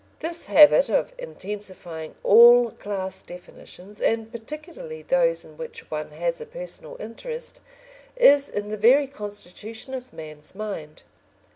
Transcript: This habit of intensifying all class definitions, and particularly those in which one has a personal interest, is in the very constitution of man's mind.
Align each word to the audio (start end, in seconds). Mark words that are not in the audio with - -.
This 0.19 0.47
habit 0.47 0.89
of 0.89 1.13
intensifying 1.19 2.15
all 2.23 2.71
class 2.71 3.21
definitions, 3.21 4.01
and 4.01 4.31
particularly 4.31 5.03
those 5.03 5.45
in 5.45 5.57
which 5.57 5.91
one 5.91 6.09
has 6.09 6.41
a 6.41 6.47
personal 6.47 6.97
interest, 6.99 7.61
is 8.15 8.49
in 8.49 8.69
the 8.69 8.77
very 8.77 9.05
constitution 9.05 9.93
of 9.93 10.11
man's 10.11 10.55
mind. 10.55 11.03